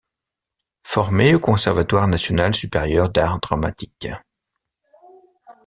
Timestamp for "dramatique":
3.39-4.07